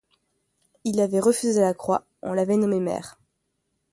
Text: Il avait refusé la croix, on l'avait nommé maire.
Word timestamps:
Il 0.83 0.99
avait 0.99 1.19
refusé 1.19 1.61
la 1.61 1.75
croix, 1.75 2.07
on 2.23 2.33
l'avait 2.33 2.57
nommé 2.57 2.79
maire. 2.79 3.19